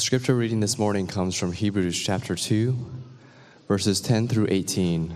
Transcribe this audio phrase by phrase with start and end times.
[0.00, 2.74] The scripture reading this morning comes from Hebrews chapter 2,
[3.68, 5.14] verses 10 through 18.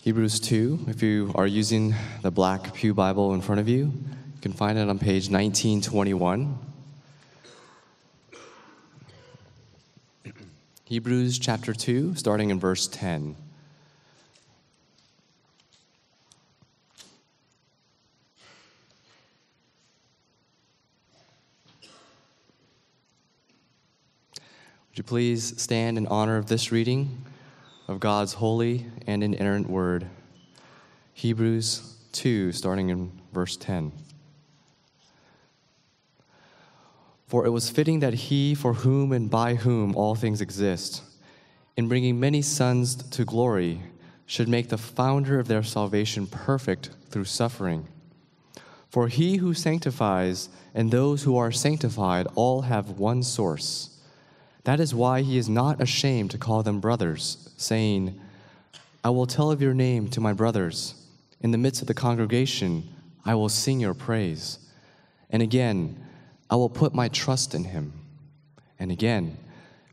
[0.00, 4.40] Hebrews 2, if you are using the black Pew Bible in front of you, you
[4.42, 6.58] can find it on page 1921.
[10.86, 13.36] Hebrews chapter 2, starting in verse 10.
[25.08, 27.24] Please stand in honor of this reading
[27.88, 30.06] of God's holy and inerrant word?
[31.14, 33.90] Hebrews 2, starting in verse 10.
[37.26, 41.02] For it was fitting that he, for whom and by whom all things exist,
[41.74, 43.80] in bringing many sons to glory,
[44.26, 47.88] should make the founder of their salvation perfect through suffering.
[48.90, 53.94] For he who sanctifies and those who are sanctified all have one source.
[54.64, 58.20] That is why he is not ashamed to call them brothers, saying,
[59.02, 60.94] I will tell of your name to my brothers.
[61.40, 62.88] In the midst of the congregation,
[63.24, 64.58] I will sing your praise.
[65.30, 66.04] And again,
[66.50, 67.92] I will put my trust in him.
[68.78, 69.36] And again,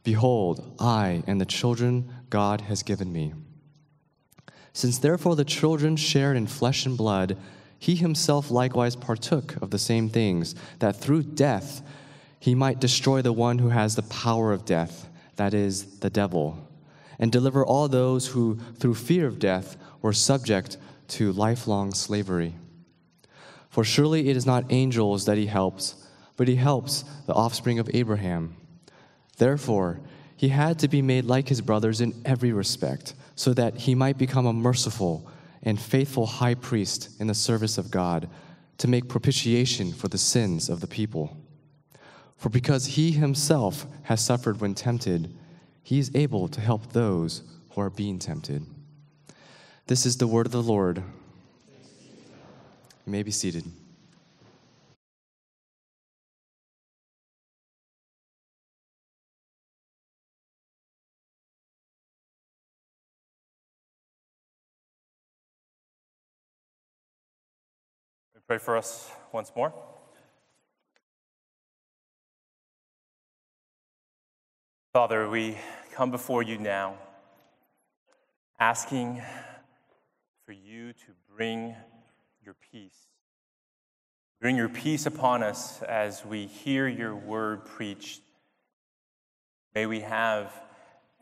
[0.03, 3.33] behold, I and the children God has given me.
[4.73, 7.38] Since therefore the children shared in flesh and blood,
[7.80, 11.81] he himself likewise partook of the same things, that through death
[12.45, 16.55] he might destroy the one who has the power of death, that is, the devil,
[17.17, 22.53] and deliver all those who, through fear of death, were subject to lifelong slavery.
[23.71, 25.95] For surely it is not angels that he helps
[26.37, 28.55] but he helps the offspring of Abraham.
[29.37, 29.99] Therefore,
[30.37, 34.19] he had to be made like his brothers in every respect, so that he might
[34.19, 35.27] become a merciful
[35.63, 38.30] and faithful high priest in the service of God,
[38.77, 41.35] to make propitiation for the sins of the people.
[42.37, 45.33] For because he himself has suffered when tempted,
[45.81, 48.65] he is able to help those who are being tempted.
[49.87, 50.97] This is the word of the Lord.
[53.05, 53.65] You may be seated.
[68.47, 69.73] Pray for us once more.
[74.95, 75.58] Father, we
[75.92, 76.95] come before you now
[78.61, 79.22] asking
[80.45, 81.76] for you to bring
[82.42, 83.10] your peace.
[84.39, 88.22] Bring your peace upon us as we hear your word preached.
[89.73, 90.54] May we have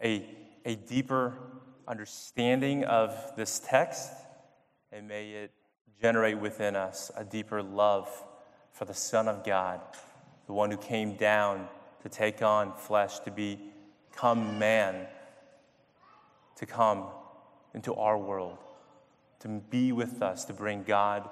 [0.04, 0.24] a,
[0.66, 1.34] a deeper
[1.88, 4.12] understanding of this text,
[4.92, 5.52] and may it
[6.00, 8.08] generate within us a deeper love
[8.72, 9.82] for the Son of God,
[10.46, 11.68] the one who came down
[12.04, 15.08] to take on flesh, to become man,
[16.58, 17.06] to come
[17.74, 18.58] into our world,
[19.40, 21.28] to be with us, to bring God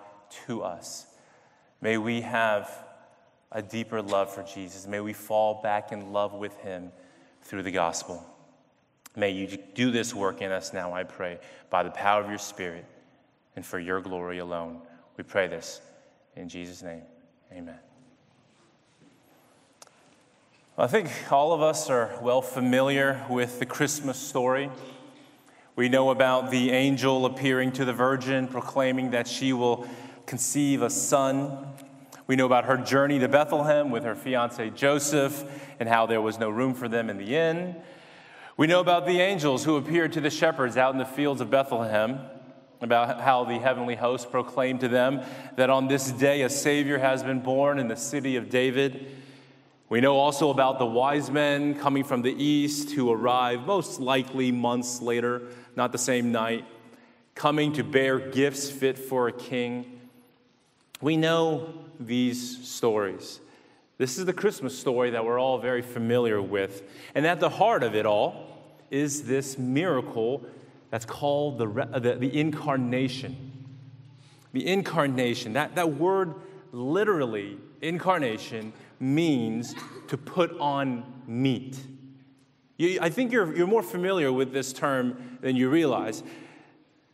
[0.48, 1.06] to us.
[1.82, 2.72] May we have
[3.52, 4.88] a deeper love for Jesus.
[4.88, 6.92] May we fall back in love with him
[7.44, 8.26] through the gospel.
[9.16, 11.40] May you do this work in us now, I pray,
[11.70, 12.86] by the power of your Spirit
[13.56, 14.82] and for your glory alone.
[15.18, 15.82] We pray this
[16.36, 17.04] in Jesus' name.
[17.52, 17.91] Amen.
[20.82, 24.72] I think all of us are well familiar with the Christmas story.
[25.76, 29.88] We know about the angel appearing to the virgin, proclaiming that she will
[30.26, 31.68] conceive a son.
[32.26, 35.44] We know about her journey to Bethlehem with her fiance Joseph
[35.80, 37.76] and how there was no room for them in the inn.
[38.58, 41.52] We know about the angels who appeared to the shepherds out in the fields of
[41.52, 42.22] Bethlehem
[42.82, 45.22] about how the heavenly host proclaimed to them
[45.58, 49.06] that on this day a Savior has been born in the city of David.
[49.92, 54.50] We know also about the wise men coming from the east who arrive most likely
[54.50, 55.42] months later,
[55.76, 56.64] not the same night,
[57.36, 60.00] coming to bear gifts fit for a king.
[61.02, 63.42] We know these stories.
[63.98, 66.84] This is the Christmas story that we're all very familiar with.
[67.14, 68.48] And at the heart of it all
[68.92, 70.42] is this miracle
[70.90, 73.68] that's called the, the, the incarnation.
[74.54, 76.36] The incarnation, that, that word
[76.72, 79.76] literally, incarnation, means
[80.08, 81.78] to put on meat.
[82.78, 86.24] You, I think you're, you're more familiar with this term than you realize.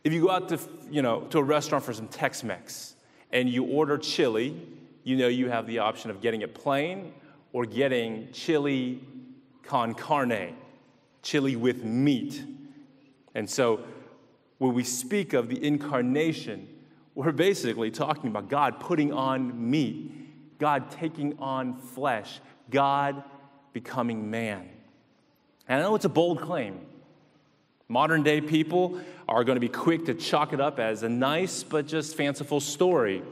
[0.04, 0.58] If you go out to,
[0.90, 2.94] you know, to a restaurant for some Tex Mex
[3.32, 4.60] and you order chili,
[5.04, 7.12] you know you have the option of getting it plain
[7.52, 9.00] or getting chili
[9.62, 10.54] con carne,
[11.22, 12.42] chili with meat.
[13.34, 13.80] And so
[14.58, 16.68] when we speak of the incarnation,
[17.14, 20.27] we're basically talking about God putting on meat
[20.58, 22.40] God taking on flesh,
[22.70, 23.22] God
[23.72, 24.68] becoming man.
[25.68, 26.80] And I know it's a bold claim.
[27.88, 31.62] Modern day people are going to be quick to chalk it up as a nice
[31.62, 33.22] but just fanciful story.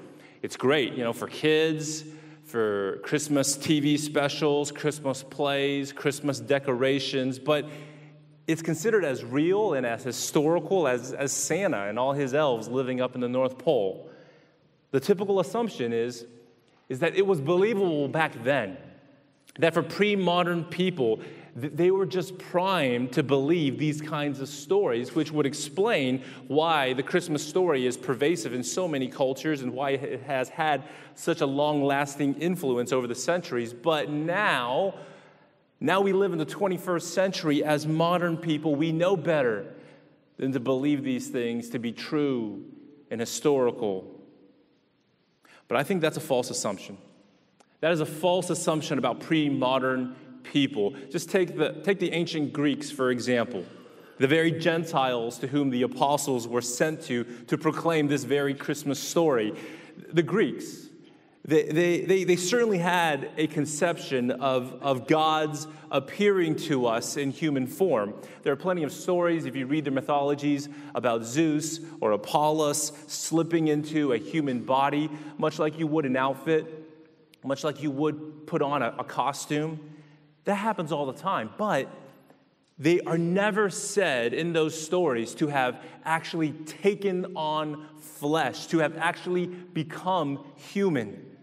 [0.43, 2.05] It's great, you know, for kids,
[2.44, 7.69] for Christmas TV specials, Christmas plays, Christmas decorations, but
[8.46, 13.00] it's considered as real and as historical as, as Santa and all his elves living
[13.00, 14.08] up in the North Pole.
[14.93, 16.25] The typical assumption is,
[16.88, 18.76] is that it was believable back then,
[19.58, 21.20] that for pre modern people,
[21.56, 27.02] they were just primed to believe these kinds of stories, which would explain why the
[27.02, 30.84] Christmas story is pervasive in so many cultures and why it has had
[31.14, 33.72] such a long lasting influence over the centuries.
[33.72, 34.96] But now,
[35.80, 38.74] now we live in the 21st century as modern people.
[38.74, 39.72] We know better
[40.36, 42.66] than to believe these things to be true
[43.10, 44.15] and historical.
[45.68, 46.98] But I think that's a false assumption.
[47.80, 50.94] That is a false assumption about pre modern people.
[51.10, 53.64] Just take the, take the ancient Greeks, for example,
[54.18, 58.98] the very Gentiles to whom the apostles were sent to to proclaim this very Christmas
[58.98, 59.52] story.
[60.12, 60.85] The Greeks,
[61.46, 67.69] they, they, they, certainly had a conception of, of God's appearing to us in human
[67.69, 68.14] form.
[68.43, 73.69] There are plenty of stories, if you read the mythologies, about Zeus or Apollos slipping
[73.69, 75.08] into a human body,
[75.38, 76.66] much like you would an outfit,
[77.44, 79.78] much like you would put on a, a costume.
[80.46, 81.50] That happens all the time.
[81.56, 81.88] But
[82.76, 88.96] they are never said in those stories to have actually taken on flesh, to have
[88.99, 91.35] actually become human.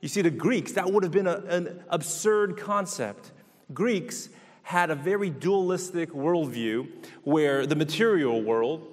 [0.00, 3.32] You see, the Greeks, that would have been a, an absurd concept.
[3.72, 4.30] Greeks
[4.62, 6.88] had a very dualistic worldview
[7.24, 8.86] where the material world,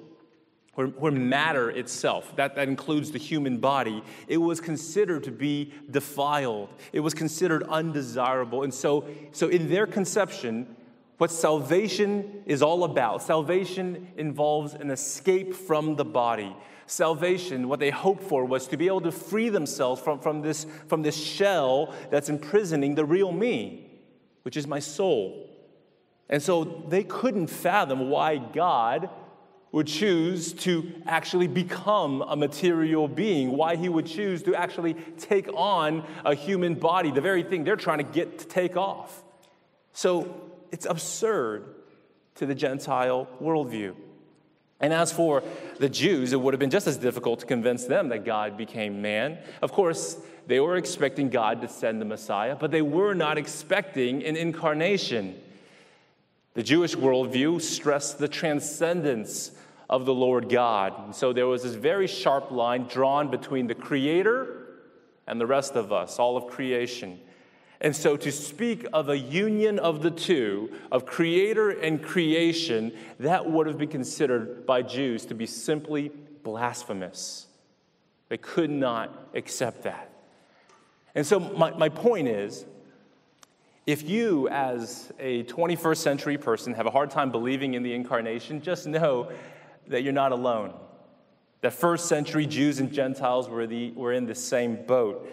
[0.74, 5.74] where, where, matter itself, that, that includes the human body, it was considered to be
[5.90, 6.70] defiled.
[6.92, 8.64] It was considered undesirable.
[8.64, 10.76] And so, so in their conception,
[11.18, 16.56] what salvation is all about, salvation involves an escape from the body
[16.88, 20.66] salvation, what they hoped for was to be able to free themselves from, from, this,
[20.88, 23.92] from this shell that's imprisoning the real me,
[24.42, 25.50] which is my soul.
[26.30, 29.10] And so they couldn't fathom why God
[29.72, 35.48] would choose to actually become a material being, why he would choose to actually take
[35.54, 39.24] on a human body, the very thing they're trying to get to take off.
[39.94, 41.76] So it's absurd
[42.36, 43.96] to the Gentile worldview.
[44.80, 45.44] And as for
[45.80, 49.02] the Jews, it would have been just as difficult to convince them that God became
[49.02, 49.40] man.
[49.62, 54.24] Of course, they were expecting God to send the Messiah, but they were not expecting
[54.24, 55.36] an incarnation.
[56.54, 59.52] The Jewish worldview stressed the transcendence
[59.90, 60.94] of the Lord God.
[61.06, 64.68] And so there was this very sharp line drawn between the Creator
[65.28, 67.20] and the rest of us, all of creation.
[67.80, 73.50] And so, to speak of a union of the two, of creator and creation, that
[73.50, 76.12] would have been considered by Jews to be simply
[76.44, 77.46] blasphemous.
[78.30, 80.10] They could not accept that.
[81.14, 82.66] And so, my, my point is
[83.86, 88.62] if you, as a 21st century person, have a hard time believing in the incarnation,
[88.62, 89.32] just know
[89.88, 90.74] that you're not alone.
[91.62, 95.30] That first century Jews and Gentiles were, the, were in the same boat.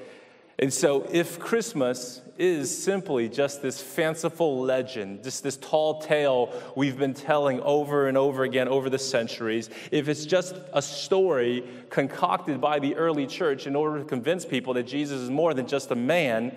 [0.58, 6.96] And so, if Christmas is simply just this fanciful legend, just this tall tale we've
[6.96, 12.61] been telling over and over again over the centuries, if it's just a story concocted
[12.61, 15.90] by the early church in order to convince people that Jesus is more than just
[15.90, 16.56] a man,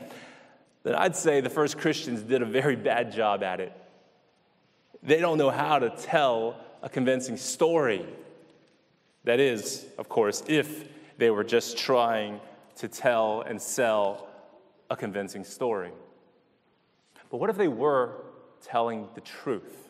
[0.83, 3.73] then I'd say the first Christians did a very bad job at it.
[5.01, 8.05] They don't know how to tell a convincing story.
[9.23, 10.87] That is, of course, if
[11.17, 12.39] they were just trying
[12.77, 14.27] to tell and sell
[14.89, 15.91] a convincing story.
[17.29, 18.23] But what if they were
[18.61, 19.89] telling the truth?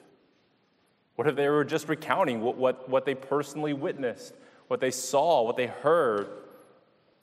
[1.15, 4.33] What if they were just recounting what, what, what they personally witnessed,
[4.67, 6.29] what they saw, what they heard?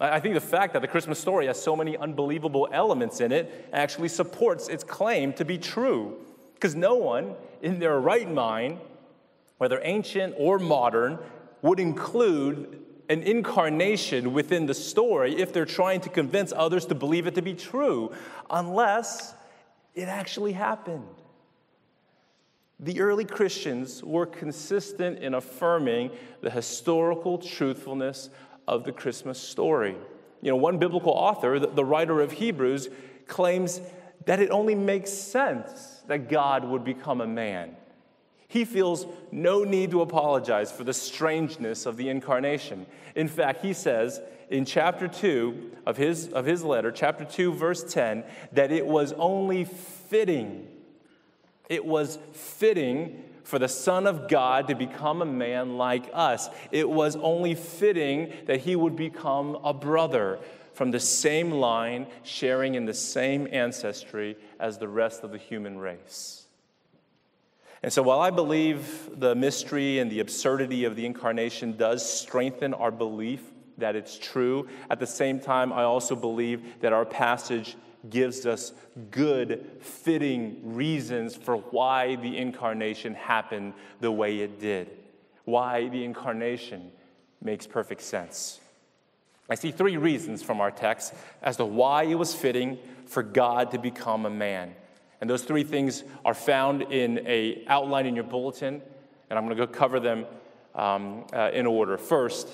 [0.00, 3.68] I think the fact that the Christmas story has so many unbelievable elements in it
[3.72, 6.18] actually supports its claim to be true.
[6.54, 8.78] Because no one in their right mind,
[9.58, 11.18] whether ancient or modern,
[11.62, 17.26] would include an incarnation within the story if they're trying to convince others to believe
[17.26, 18.12] it to be true,
[18.50, 19.34] unless
[19.94, 21.06] it actually happened.
[22.80, 28.30] The early Christians were consistent in affirming the historical truthfulness
[28.66, 29.96] of the Christmas story.
[30.42, 32.88] You know, one biblical author, the writer of Hebrews,
[33.26, 33.80] claims
[34.26, 37.76] that it only makes sense that God would become a man.
[38.48, 42.86] He feels no need to apologize for the strangeness of the incarnation.
[43.14, 44.20] In fact, he says
[44.50, 49.12] in chapter 2 of his, of his letter, chapter 2, verse 10, that it was
[49.14, 50.68] only fitting,
[51.68, 56.48] it was fitting for the Son of God to become a man like us.
[56.70, 60.38] It was only fitting that he would become a brother
[60.72, 65.78] from the same line, sharing in the same ancestry as the rest of the human
[65.78, 66.43] race.
[67.84, 72.72] And so, while I believe the mystery and the absurdity of the incarnation does strengthen
[72.72, 73.42] our belief
[73.76, 77.76] that it's true, at the same time, I also believe that our passage
[78.08, 78.72] gives us
[79.10, 84.88] good, fitting reasons for why the incarnation happened the way it did,
[85.44, 86.90] why the incarnation
[87.42, 88.60] makes perfect sense.
[89.50, 91.12] I see three reasons from our text
[91.42, 94.74] as to why it was fitting for God to become a man.
[95.24, 98.82] And those three things are found in a outline in your bulletin,
[99.30, 100.26] and I'm going to go cover them
[100.74, 101.96] um, uh, in order.
[101.96, 102.46] First,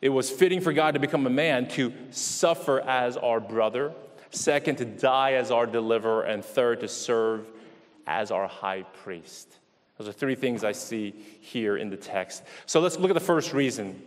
[0.00, 3.92] it was fitting for God to become a man to suffer as our brother.
[4.30, 6.24] Second, to die as our deliverer.
[6.24, 7.46] And third, to serve
[8.08, 9.56] as our high priest.
[9.98, 12.42] Those are three things I see here in the text.
[12.66, 14.02] So let's look at the first reason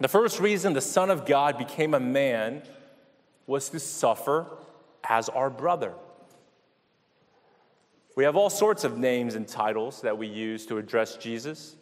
[0.00, 2.62] the first reason the Son of God became a man
[3.46, 4.46] was to suffer
[5.08, 5.94] as our brother.
[8.16, 11.76] We have all sorts of names and titles that we use to address Jesus.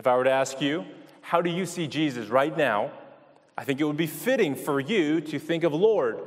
[0.00, 0.84] If I were to ask you,
[1.20, 2.90] how do you see Jesus right now?
[3.56, 6.18] I think it would be fitting for you to think of Lord,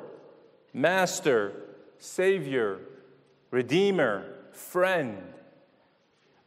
[0.74, 1.52] Master,
[2.00, 2.80] Savior,
[3.52, 5.22] Redeemer, Friend.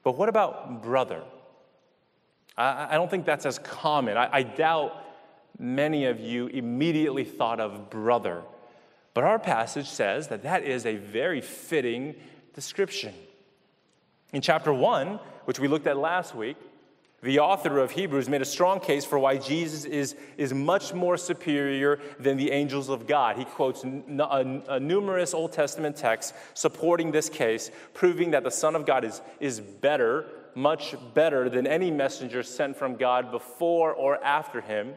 [0.03, 1.23] But what about brother?
[2.57, 4.17] I, I don't think that's as common.
[4.17, 5.05] I, I doubt
[5.59, 8.43] many of you immediately thought of brother.
[9.13, 12.15] But our passage says that that is a very fitting
[12.55, 13.15] description.
[14.33, 16.57] In chapter 1, which we looked at last week,
[17.23, 21.17] the author of Hebrews made a strong case for why Jesus is, is much more
[21.17, 23.37] superior than the angels of God.
[23.37, 28.51] He quotes n- a, a numerous Old Testament texts supporting this case, proving that the
[28.51, 33.93] Son of God is, is better much better than any messenger sent from God before
[33.93, 34.95] or after him,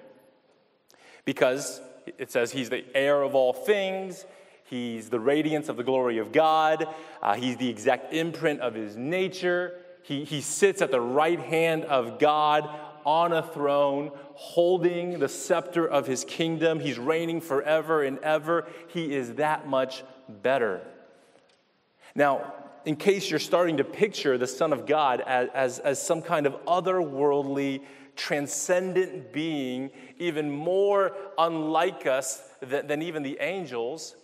[1.25, 1.81] because
[2.17, 4.25] it says he's the heir of all things,
[4.67, 6.87] he's the radiance of the glory of God,
[7.21, 9.79] uh, he's the exact imprint of his nature.
[10.03, 12.69] He, he sits at the right hand of God
[13.05, 16.79] on a throne, holding the scepter of his kingdom.
[16.79, 18.67] He's reigning forever and ever.
[18.89, 20.81] He is that much better.
[22.15, 22.53] Now,
[22.85, 26.45] in case you're starting to picture the Son of God as, as, as some kind
[26.45, 27.81] of otherworldly,
[28.15, 34.15] transcendent being, even more unlike us than, than even the angels,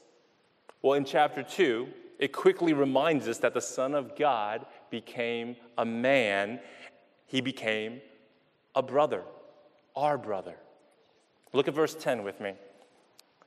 [0.83, 1.87] well, in chapter 2,
[2.19, 6.59] it quickly reminds us that the Son of God became a man.
[7.25, 8.01] He became
[8.75, 9.23] a brother,
[9.95, 10.55] our brother.
[11.53, 12.53] Look at verse 10 with me.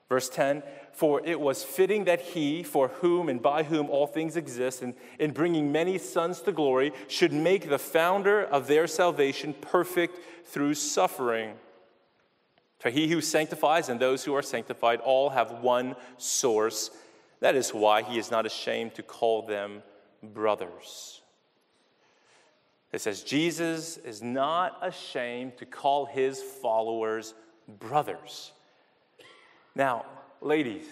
[0.09, 0.63] Verse 10
[0.93, 4.95] For it was fitting that he, for whom and by whom all things exist, and
[5.19, 10.75] in bringing many sons to glory, should make the founder of their salvation perfect through
[10.75, 11.55] suffering.
[12.79, 16.91] For he who sanctifies and those who are sanctified all have one source.
[17.41, 19.83] That is why he is not ashamed to call them
[20.23, 21.21] brothers.
[22.93, 27.35] It says, Jesus is not ashamed to call his followers
[27.69, 28.53] brothers.
[29.75, 30.07] Now,
[30.41, 30.87] ladies,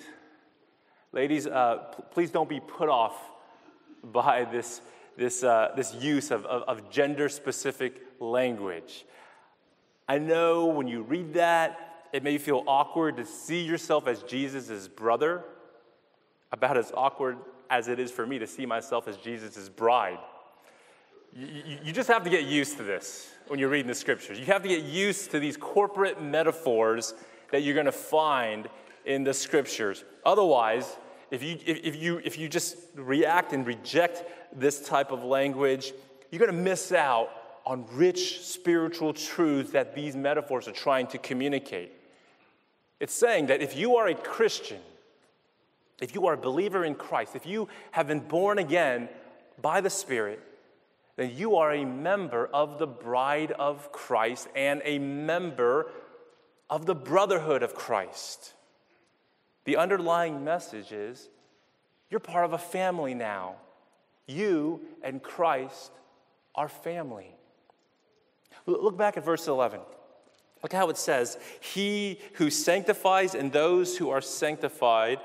[1.13, 1.77] ladies, uh,
[2.11, 3.17] please don't be put off
[4.03, 4.83] by this,
[5.17, 9.07] this, uh, this use of, of, of gender specific language.
[10.07, 14.87] I know when you read that, it may feel awkward to see yourself as Jesus'
[14.87, 15.43] brother,
[16.55, 17.37] about as awkward
[17.69, 20.19] as it is for me to see myself as Jesus' bride.
[21.37, 24.39] You, you, just have to get used to this when you're reading the scriptures.
[24.39, 27.15] You have to get used to these corporate metaphors
[27.51, 28.69] that you're going to find
[29.05, 30.05] in the scriptures.
[30.25, 30.97] Otherwise,
[31.33, 34.23] if you, if, you, if you just react and reject
[34.55, 35.93] this type of language,
[36.31, 37.31] you're going to miss out
[37.67, 41.91] on rich spiritual truths that these metaphors are trying to communicate.
[43.01, 44.79] It's saying that if you are a Christian,
[46.01, 49.09] if you are a believer in Christ, if you have been born again
[49.61, 50.41] by the Spirit,
[51.17, 55.91] then you are a member of the bride of Christ and a member
[56.69, 58.55] of the brotherhood of Christ.
[59.65, 61.29] The underlying message is
[62.11, 63.57] you're part of a family now.
[64.27, 65.93] You and Christ
[66.55, 67.37] are family.
[68.67, 69.81] Look back at verse 11.
[70.63, 75.21] Look how it says, He who sanctifies and those who are sanctified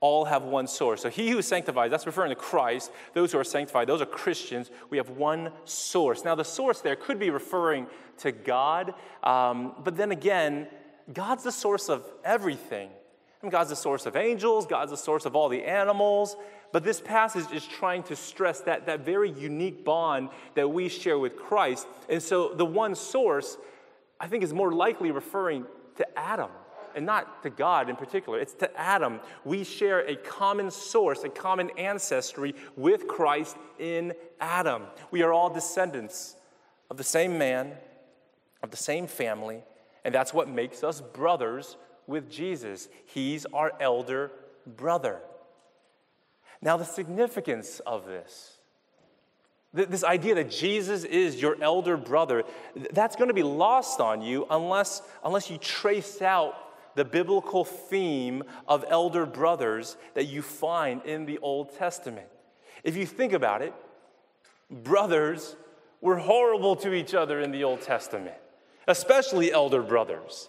[0.00, 1.02] all have one source.
[1.02, 2.92] So he who is sanctified, that's referring to Christ.
[3.14, 4.70] Those who are sanctified, those are Christians.
[4.90, 6.24] We have one source.
[6.24, 7.86] Now, the source there could be referring
[8.18, 10.68] to God, um, but then again,
[11.12, 12.88] God's the source of everything.
[12.88, 16.36] I mean, God's the source of angels, God's the source of all the animals.
[16.72, 21.18] But this passage is trying to stress that, that very unique bond that we share
[21.18, 21.86] with Christ.
[22.08, 23.56] And so the one source,
[24.20, 25.64] I think, is more likely referring
[25.96, 26.50] to Adam
[26.96, 28.40] and not to God in particular.
[28.40, 29.20] It's to Adam.
[29.44, 34.84] We share a common source, a common ancestry with Christ in Adam.
[35.10, 36.36] We are all descendants
[36.90, 37.72] of the same man,
[38.62, 39.62] of the same family,
[40.04, 41.76] and that's what makes us brothers
[42.06, 42.88] with Jesus.
[43.04, 44.32] He's our elder
[44.66, 45.20] brother.
[46.62, 48.56] Now, the significance of this,
[49.74, 52.44] this idea that Jesus is your elder brother,
[52.92, 56.56] that's going to be lost on you unless, unless you trace out
[56.96, 62.26] the biblical theme of elder brothers that you find in the Old Testament.
[62.82, 63.72] If you think about it,
[64.70, 65.56] brothers
[66.00, 68.36] were horrible to each other in the Old Testament,
[68.88, 70.48] especially elder brothers.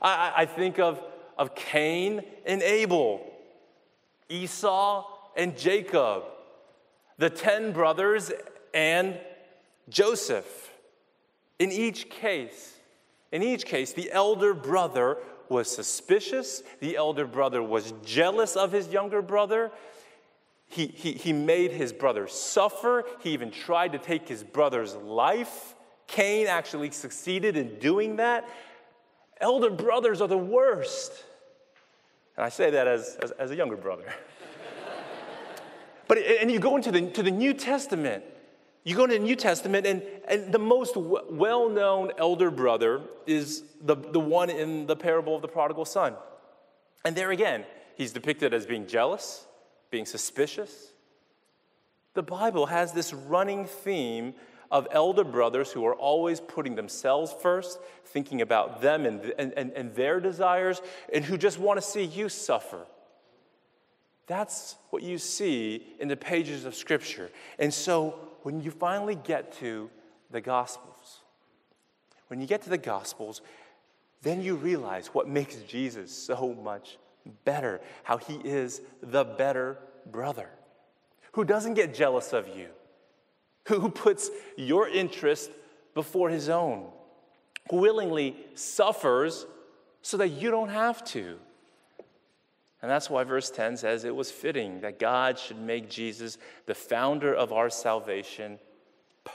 [0.00, 1.02] I, I think of,
[1.38, 3.26] of Cain and Abel,
[4.28, 5.06] Esau
[5.36, 6.24] and Jacob,
[7.18, 8.30] the 10 brothers
[8.74, 9.18] and
[9.88, 10.72] Joseph.
[11.58, 12.74] In each case,
[13.32, 15.18] in each case, the elder brother
[15.50, 16.62] was suspicious.
[16.80, 19.70] The elder brother was jealous of his younger brother.
[20.68, 23.04] He, he, he made his brother suffer.
[23.20, 25.74] He even tried to take his brother's life.
[26.06, 28.48] Cain actually succeeded in doing that.
[29.40, 31.24] Elder brothers are the worst.
[32.36, 34.04] And I say that as, as, as a younger brother.
[36.08, 38.24] but, and you go into the, to the New Testament,
[38.82, 43.02] you go to the New Testament, and, and the most w- well known elder brother
[43.26, 46.14] is the, the one in the parable of the prodigal son.
[47.04, 47.64] And there again,
[47.96, 49.46] he's depicted as being jealous,
[49.90, 50.92] being suspicious.
[52.14, 54.34] The Bible has this running theme
[54.70, 59.94] of elder brothers who are always putting themselves first, thinking about them and, and, and,
[59.94, 60.80] their desires,
[61.12, 62.86] and who just want to see you suffer.
[64.26, 67.30] That's what you see in the pages of Scripture.
[67.58, 69.90] And so when you finally get to
[70.30, 71.20] the Gospels,
[72.28, 73.42] when you get to the Gospels,
[74.22, 76.98] then you realize what makes Jesus so much
[77.44, 80.48] better, how he is the better brother,
[81.32, 82.68] who doesn't get jealous of you,
[83.68, 85.50] who puts your interest
[85.94, 86.86] before his own,
[87.70, 89.46] who willingly suffers
[90.02, 91.38] so that you don't have to.
[92.82, 96.74] And that's why verse 10 says it was fitting that God should make Jesus the
[96.74, 98.58] founder of our salvation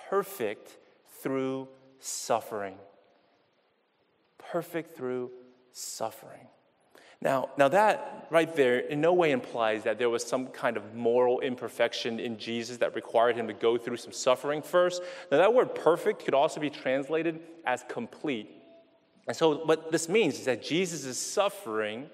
[0.09, 0.77] perfect
[1.21, 1.67] through
[1.99, 2.75] suffering.
[4.37, 5.31] Perfect through
[5.71, 6.47] suffering.
[7.21, 10.93] Now, now that right there in no way implies that there was some kind of
[10.93, 15.01] moral imperfection in Jesus that required him to go through some suffering first.
[15.31, 18.51] Now that word perfect could also be translated as complete.
[19.27, 22.09] And so what this means is that Jesus' is suffering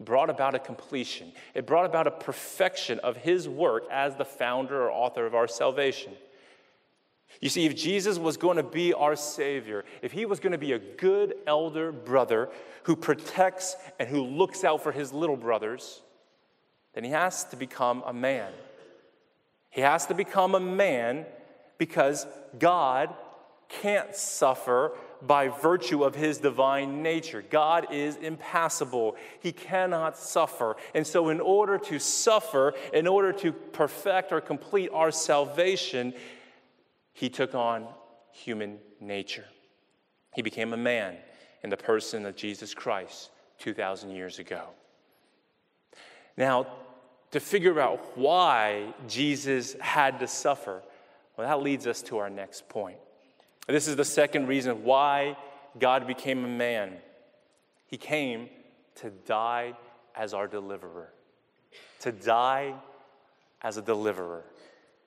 [0.00, 1.32] brought about a completion.
[1.54, 5.46] It brought about a perfection of his work as the founder or author of our
[5.46, 6.12] salvation.
[7.40, 10.58] You see, if Jesus was going to be our Savior, if he was going to
[10.58, 12.48] be a good elder brother
[12.84, 16.02] who protects and who looks out for his little brothers,
[16.94, 18.52] then he has to become a man.
[19.70, 21.24] He has to become a man
[21.78, 22.26] because
[22.58, 23.14] God
[23.68, 27.44] can't suffer by virtue of his divine nature.
[27.50, 30.76] God is impassible, he cannot suffer.
[30.94, 36.14] And so, in order to suffer, in order to perfect or complete our salvation,
[37.12, 37.86] he took on
[38.32, 39.44] human nature.
[40.34, 41.16] He became a man
[41.62, 44.68] in the person of Jesus Christ 2,000 years ago.
[46.36, 46.66] Now,
[47.32, 50.82] to figure out why Jesus had to suffer,
[51.36, 52.98] well, that leads us to our next point.
[53.66, 55.36] This is the second reason why
[55.78, 56.94] God became a man.
[57.86, 58.48] He came
[58.96, 59.74] to die
[60.14, 61.12] as our deliverer,
[62.00, 62.74] to die
[63.62, 64.44] as a deliverer.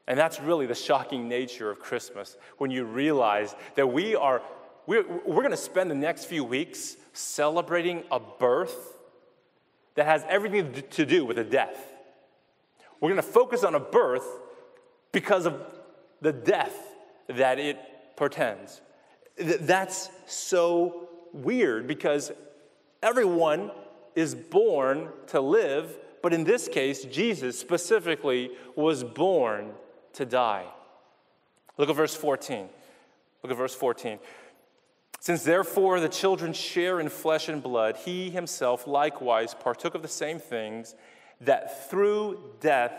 [0.07, 4.41] And that's really the shocking nature of Christmas when you realize that we are,
[4.85, 8.97] we're, we're going to spend the next few weeks celebrating a birth
[9.95, 11.77] that has everything to do with a death.
[12.99, 14.25] We're going to focus on a birth
[15.11, 15.61] because of
[16.21, 16.75] the death
[17.27, 17.77] that it
[18.15, 18.81] portends.
[19.37, 22.31] That's so weird because
[23.01, 23.71] everyone
[24.15, 29.71] is born to live, but in this case, Jesus specifically was born
[30.13, 30.65] to die.
[31.77, 32.69] Look at verse 14.
[33.41, 34.19] Look at verse 14.
[35.19, 40.07] Since therefore the children share in flesh and blood, he himself likewise partook of the
[40.07, 40.95] same things,
[41.41, 42.93] that through death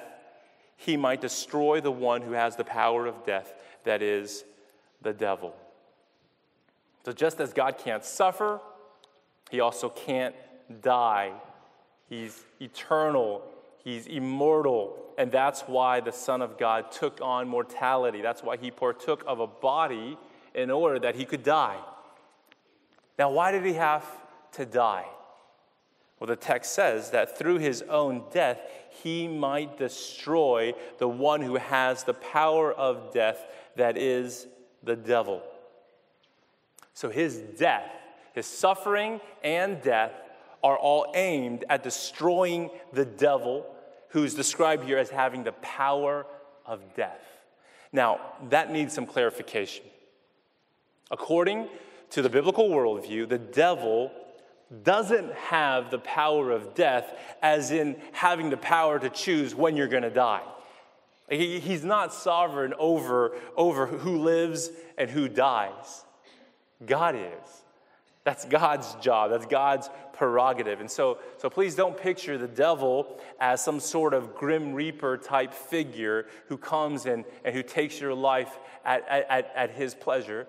[0.76, 4.44] he might destroy the one who has the power of death, that is,
[5.04, 5.54] the devil.
[7.04, 8.60] So, just as God can't suffer,
[9.50, 10.34] he also can't
[10.82, 11.32] die.
[12.08, 13.42] He's eternal,
[13.82, 18.20] he's immortal, and that's why the Son of God took on mortality.
[18.20, 20.18] That's why he partook of a body
[20.54, 21.78] in order that he could die.
[23.18, 24.04] Now, why did he have
[24.52, 25.06] to die?
[26.18, 28.60] Well, the text says that through his own death,
[29.02, 34.46] he might destroy the one who has the power of death, that is
[34.84, 35.42] the devil.
[36.92, 37.90] So his death,
[38.34, 40.12] his suffering and death,
[40.62, 43.66] are all aimed at destroying the devil,
[44.08, 46.24] who's described here as having the power
[46.64, 47.20] of death.
[47.92, 49.84] Now, that needs some clarification.
[51.10, 51.68] According
[52.10, 54.10] to the biblical worldview, the devil
[54.82, 59.88] doesn't have the power of death, as in having the power to choose when you're
[59.88, 60.42] going to die.
[61.30, 66.04] He, he's not sovereign over, over who lives and who dies.
[66.84, 67.62] God is.
[68.24, 69.30] That's God's job.
[69.30, 70.80] That's God's prerogative.
[70.80, 75.52] And so, so please don't picture the devil as some sort of grim reaper type
[75.52, 80.46] figure who comes and, and who takes your life at, at, at his pleasure.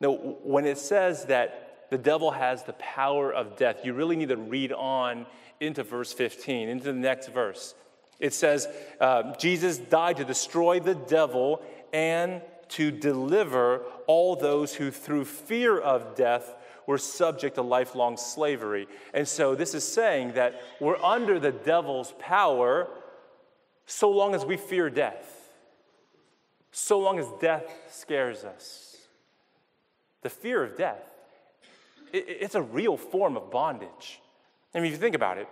[0.00, 4.30] No, when it says that the devil has the power of death, you really need
[4.30, 5.26] to read on
[5.58, 7.74] into verse 15, into the next verse.
[8.20, 8.68] It says,
[9.00, 15.78] uh, Jesus died to destroy the devil and to deliver all those who, through fear
[15.78, 16.54] of death,
[16.86, 18.86] were subject to lifelong slavery.
[19.14, 22.88] And so, this is saying that we're under the devil's power
[23.86, 25.50] so long as we fear death,
[26.70, 28.96] so long as death scares us.
[30.22, 31.02] The fear of death,
[32.12, 34.20] it's a real form of bondage.
[34.74, 35.48] I mean, if you think about it,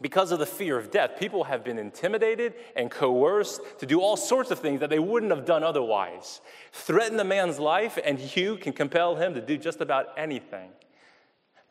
[0.00, 4.16] because of the fear of death, people have been intimidated and coerced to do all
[4.16, 6.40] sorts of things that they wouldn't have done otherwise.
[6.72, 10.70] Threaten a man's life, and you can compel him to do just about anything.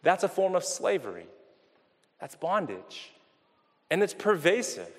[0.04, 1.26] That's a form of slavery.
[2.22, 3.12] That's bondage.
[3.90, 4.94] And it's pervasive.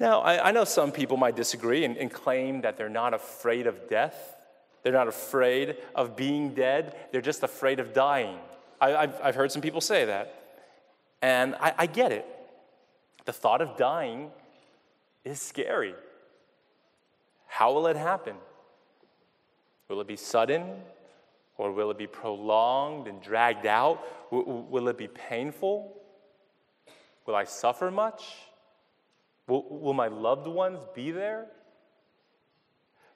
[0.00, 3.68] Now, I, I know some people might disagree and, and claim that they're not afraid
[3.68, 4.34] of death.
[4.82, 8.36] They're not afraid of being dead, they're just afraid of dying.
[8.80, 10.41] I, have I've heard some people say that.
[11.22, 12.26] And I, I get it.
[13.24, 14.30] The thought of dying
[15.24, 15.94] is scary.
[17.46, 18.34] How will it happen?
[19.88, 20.64] Will it be sudden?
[21.56, 24.02] Or will it be prolonged and dragged out?
[24.32, 25.96] Will, will it be painful?
[27.24, 28.24] Will I suffer much?
[29.46, 31.46] Will, will my loved ones be there?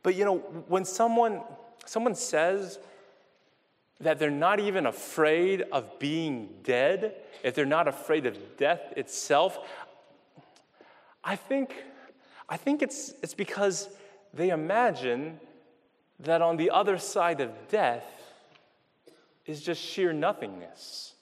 [0.02, 0.38] But you know,
[0.68, 1.42] when someone,
[1.84, 2.78] someone says
[4.00, 9.58] that they're not even afraid of being dead, if they're not afraid of death itself,
[11.24, 11.74] I think,
[12.48, 13.88] I think it's, it's because
[14.34, 15.40] they imagine
[16.20, 18.04] that on the other side of death
[19.46, 21.14] is just sheer nothingness.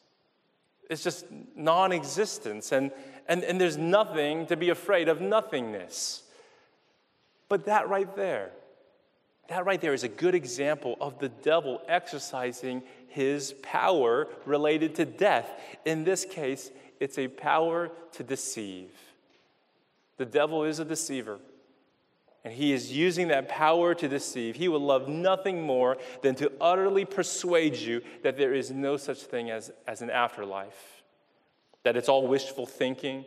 [0.90, 2.90] It's just non existence, and,
[3.28, 6.22] and, and there's nothing to be afraid of nothingness.
[7.48, 8.50] But that right there,
[9.48, 15.04] that right there is a good example of the devil exercising his power related to
[15.04, 15.48] death.
[15.84, 18.90] In this case, it's a power to deceive.
[20.16, 21.38] The devil is a deceiver,
[22.44, 24.56] and he is using that power to deceive.
[24.56, 29.22] He would love nothing more than to utterly persuade you that there is no such
[29.22, 31.02] thing as, as an afterlife,
[31.82, 33.24] that it's all wishful thinking,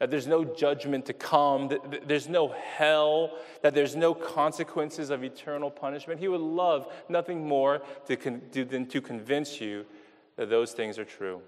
[0.00, 5.22] that there's no judgment to come, that there's no hell, that there's no consequences of
[5.22, 6.18] eternal punishment.
[6.18, 9.84] He would love nothing more to con- than to convince you
[10.36, 11.42] that those things are true.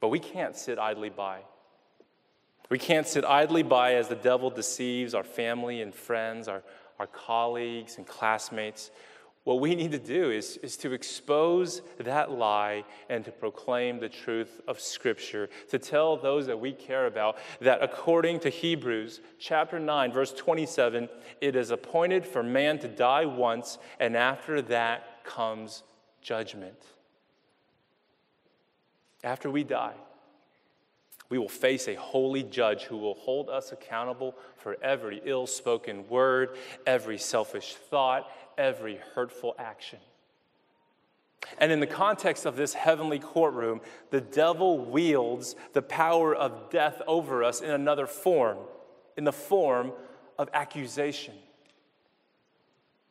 [0.00, 1.40] But we can't sit idly by.
[2.70, 6.62] We can't sit idly by as the devil deceives our family and friends, our,
[6.98, 8.90] our colleagues and classmates.
[9.44, 14.08] What we need to do is, is to expose that lie and to proclaim the
[14.08, 19.80] truth of Scripture, to tell those that we care about that according to Hebrews chapter
[19.80, 21.08] 9, verse 27,
[21.40, 25.82] it is appointed for man to die once, and after that comes
[26.20, 26.80] judgment.
[29.24, 29.94] After we die,
[31.32, 36.06] we will face a holy judge who will hold us accountable for every ill spoken
[36.10, 39.98] word, every selfish thought, every hurtful action.
[41.56, 47.00] And in the context of this heavenly courtroom, the devil wields the power of death
[47.06, 48.58] over us in another form,
[49.16, 49.92] in the form
[50.38, 51.32] of accusation.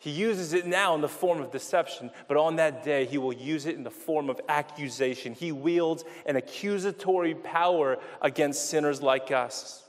[0.02, 3.32] He uses it now in the form of deception, but on that day, he will
[3.32, 5.36] use it in the form of accusation.
[5.36, 9.84] He wields an accusatory power against sinners like us.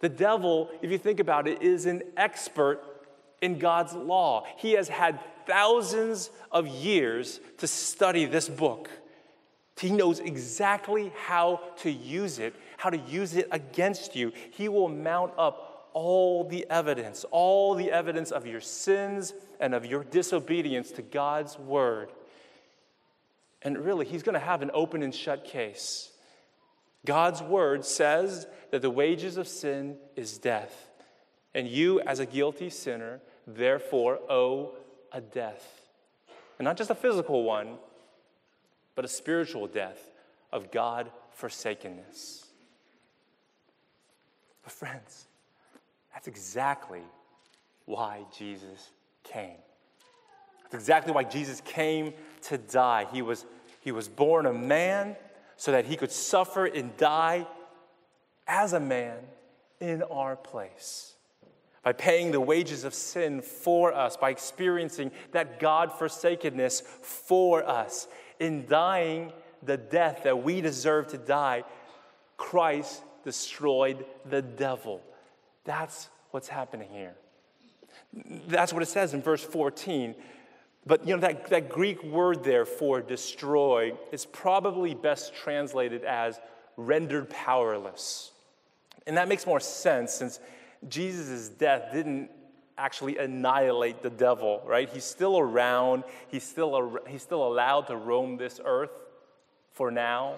[0.00, 2.80] The devil, if you think about it, is an expert
[3.42, 4.46] in God's law.
[4.56, 8.88] He has had thousands of years to study this book.
[9.78, 14.32] He knows exactly how to use it, how to use it against you.
[14.52, 15.65] He will mount up
[15.96, 21.58] all the evidence, all the evidence of your sins and of your disobedience to God's
[21.58, 22.12] word.
[23.62, 26.12] And really, he's going to have an open and shut case.
[27.06, 30.90] God's word says that the wages of sin is death.
[31.54, 34.74] And you, as a guilty sinner, therefore owe
[35.12, 35.80] a death.
[36.58, 37.78] And not just a physical one,
[38.94, 40.10] but a spiritual death
[40.52, 42.44] of God forsakenness.
[44.62, 45.26] But, friends,
[46.16, 47.02] that's exactly
[47.84, 48.90] why Jesus
[49.22, 49.58] came.
[50.62, 53.06] That's exactly why Jesus came to die.
[53.12, 53.44] He was,
[53.82, 55.16] he was born a man
[55.56, 57.46] so that he could suffer and die
[58.48, 59.18] as a man
[59.78, 61.16] in our place.
[61.82, 68.08] By paying the wages of sin for us, by experiencing that God forsakenness for us,
[68.40, 71.64] in dying the death that we deserve to die,
[72.38, 75.02] Christ destroyed the devil.
[75.66, 77.14] That's what's happening here.
[78.48, 80.14] That's what it says in verse 14.
[80.86, 86.40] But you know, that, that Greek word there for destroy is probably best translated as
[86.76, 88.30] rendered powerless.
[89.06, 90.40] And that makes more sense since
[90.88, 92.30] Jesus' death didn't
[92.78, 94.88] actually annihilate the devil, right?
[94.88, 98.90] He's still around, he's still, he's still allowed to roam this earth
[99.72, 100.36] for now.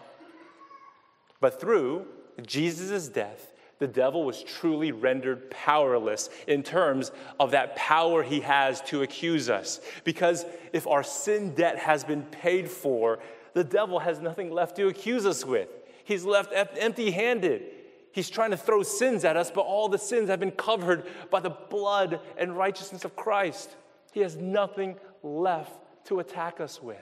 [1.40, 2.06] But through
[2.46, 8.80] Jesus' death, the devil was truly rendered powerless in terms of that power he has
[8.82, 9.80] to accuse us.
[10.04, 13.20] Because if our sin debt has been paid for,
[13.54, 15.68] the devil has nothing left to accuse us with.
[16.04, 17.62] He's left empty handed.
[18.12, 21.40] He's trying to throw sins at us, but all the sins have been covered by
[21.40, 23.76] the blood and righteousness of Christ.
[24.12, 25.72] He has nothing left
[26.06, 26.96] to attack us with.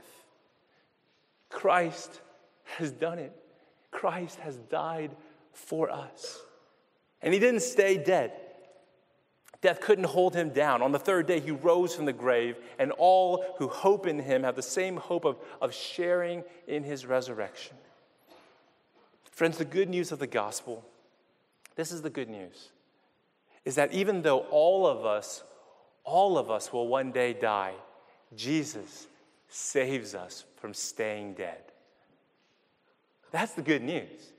[1.48, 2.20] Christ
[2.64, 3.32] has done it.
[3.92, 5.12] Christ has died
[5.52, 6.40] for us.
[7.22, 8.32] And he didn't stay dead.
[9.62, 10.82] Death couldn't hold him down.
[10.82, 14.42] On the third day, he rose from the grave, and all who hope in him
[14.42, 17.76] have the same hope of, of sharing in his resurrection.
[19.30, 20.84] Friends, the good news of the gospel
[21.76, 22.70] this is the good news
[23.64, 25.44] is that even though all of us,
[26.04, 27.74] all of us will one day die,
[28.34, 29.06] Jesus
[29.48, 31.60] saves us from staying dead.
[33.30, 34.32] That's the good news.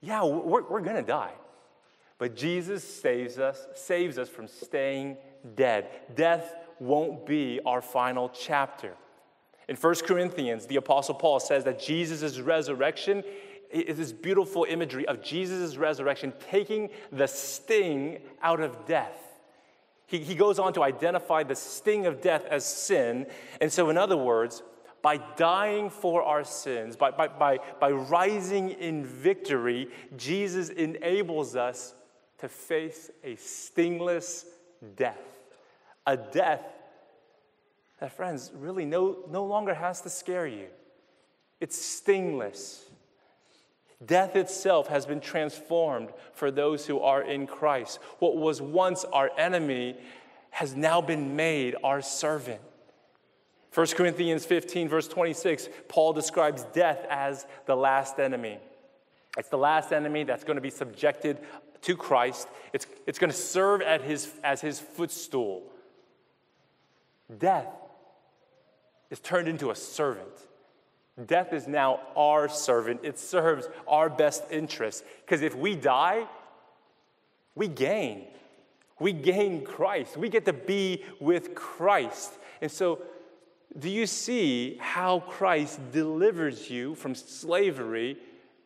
[0.00, 1.32] Yeah, we're, we're to die.
[2.18, 5.16] But Jesus saves us, saves us from staying
[5.54, 5.88] dead.
[6.14, 8.94] Death won't be our final chapter.
[9.68, 13.22] In 1 Corinthians, the Apostle Paul says that Jesus' resurrection
[13.70, 19.22] is this beautiful imagery of Jesus' resurrection taking the sting out of death.
[20.06, 23.26] He, he goes on to identify the sting of death as sin.
[23.60, 24.62] And so, in other words,
[25.02, 31.94] by dying for our sins, by, by, by, by rising in victory, Jesus enables us
[32.38, 34.44] to face a stingless
[34.96, 35.18] death.
[36.06, 36.62] A death
[38.00, 40.66] that, friends, really no, no longer has to scare you.
[41.60, 42.84] It's stingless.
[44.04, 47.98] Death itself has been transformed for those who are in Christ.
[48.20, 49.96] What was once our enemy
[50.50, 52.60] has now been made our servant.
[53.74, 58.58] 1 Corinthians 15, verse 26, Paul describes death as the last enemy.
[59.36, 61.38] It's the last enemy that's going to be subjected
[61.82, 62.48] to Christ.
[62.72, 65.62] It's, it's going to serve at his, as his footstool.
[67.36, 67.68] Death
[69.10, 70.28] is turned into a servant.
[71.26, 73.00] Death is now our servant.
[73.02, 75.04] It serves our best interest.
[75.24, 76.26] Because if we die,
[77.54, 78.26] we gain.
[79.00, 80.16] We gain Christ.
[80.16, 82.32] We get to be with Christ.
[82.60, 83.02] And so,
[83.78, 88.16] do you see how Christ delivers you from slavery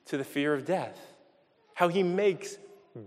[0.06, 0.98] to the fear of death?
[1.74, 2.56] How he makes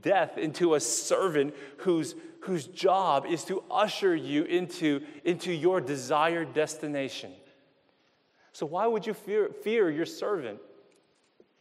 [0.02, 6.54] death into a servant whose, whose job is to usher you into, into your desired
[6.54, 7.32] destination.
[8.52, 10.60] So, why would you fear, fear your servant?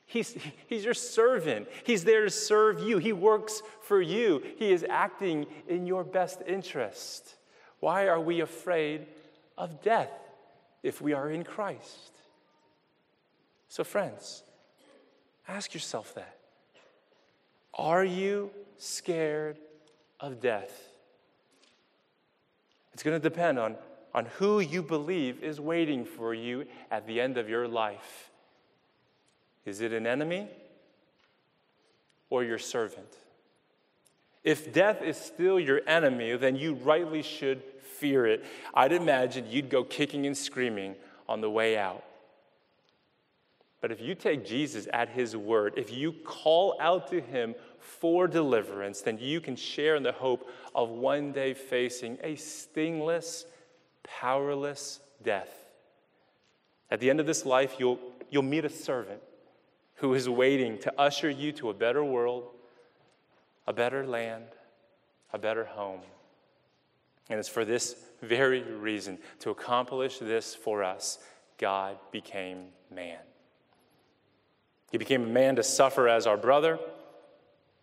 [0.06, 1.68] He's, he's your servant.
[1.84, 2.98] He's there to serve you.
[2.98, 4.42] He works for you.
[4.58, 7.34] He is acting in your best interest.
[7.80, 9.06] Why are we afraid
[9.58, 10.12] of death
[10.82, 12.12] if we are in Christ?
[13.68, 14.42] So, friends,
[15.48, 16.38] ask yourself that.
[17.76, 19.58] Are you scared
[20.20, 20.88] of death?
[22.92, 23.76] It's going to depend on,
[24.14, 28.30] on who you believe is waiting for you at the end of your life.
[29.64, 30.48] Is it an enemy
[32.30, 33.08] or your servant?
[34.44, 38.44] If death is still your enemy, then you rightly should fear it.
[38.74, 40.94] I'd imagine you'd go kicking and screaming
[41.28, 42.04] on the way out.
[43.84, 48.26] But if you take Jesus at his word, if you call out to him for
[48.26, 53.44] deliverance, then you can share in the hope of one day facing a stingless,
[54.02, 55.50] powerless death.
[56.90, 57.98] At the end of this life, you'll,
[58.30, 59.20] you'll meet a servant
[59.96, 62.44] who is waiting to usher you to a better world,
[63.66, 64.46] a better land,
[65.30, 66.00] a better home.
[67.28, 71.18] And it's for this very reason, to accomplish this for us,
[71.58, 73.18] God became man.
[74.94, 76.78] He became a man to suffer as our brother,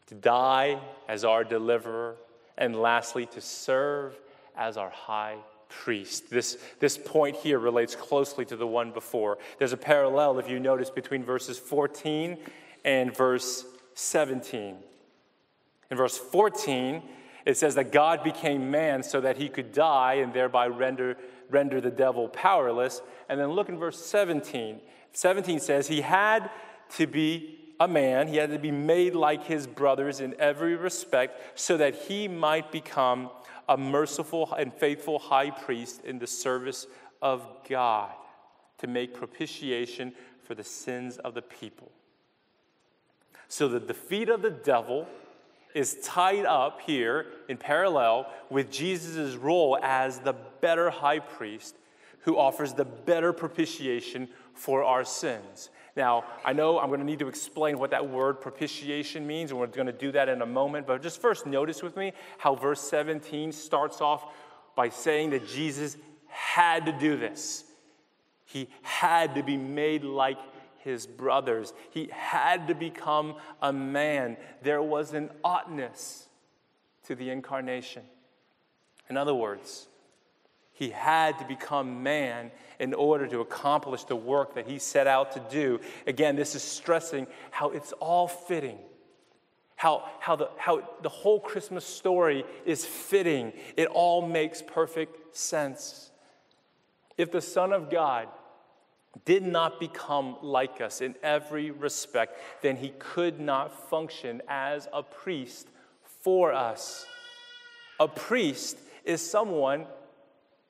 [0.08, 2.16] to die as our deliverer,
[2.58, 4.18] and lastly, to serve
[4.56, 5.36] as our high
[5.68, 6.30] priest.
[6.30, 9.40] This, this point here relates closely to the one before.
[9.60, 12.38] There's a parallel, if you notice, between verses 14
[12.86, 14.78] and verse 17.
[15.90, 17.02] In verse 14,
[17.46, 21.18] it says that God became man so that he could die and thereby render,
[21.50, 23.02] render the devil powerless.
[23.28, 24.80] And then look in verse 17.
[25.12, 26.50] 17 says, He had
[26.98, 31.60] to be a man, he had to be made like his brothers in every respect
[31.60, 33.30] so that he might become
[33.68, 36.86] a merciful and faithful high priest in the service
[37.22, 38.12] of God
[38.78, 41.92] to make propitiation for the sins of the people.
[43.48, 45.08] So the defeat of the devil
[45.74, 51.76] is tied up here in parallel with Jesus' role as the better high priest
[52.22, 55.70] who offers the better propitiation for our sins.
[55.96, 59.60] Now, I know I'm going to need to explain what that word propitiation means, and
[59.60, 62.56] we're going to do that in a moment, but just first notice with me how
[62.56, 64.26] verse 17 starts off
[64.76, 67.66] by saying that Jesus had to do this.
[68.46, 70.38] He had to be made like
[70.80, 74.36] his brothers, he had to become a man.
[74.64, 76.28] There was an oughtness
[77.06, 78.04] to the incarnation.
[79.08, 79.88] In other words,
[80.82, 85.32] he had to become man in order to accomplish the work that he set out
[85.34, 85.80] to do.
[86.08, 88.80] Again, this is stressing how it's all fitting.
[89.76, 93.54] How, how, the, how the whole Christmas story is fitting.
[93.78, 96.10] It all makes perfect sense.
[97.16, 98.28] If the Son of God
[99.24, 105.04] did not become like us in every respect, then he could not function as a
[105.04, 105.68] priest
[106.24, 107.06] for us.
[108.00, 109.86] A priest is someone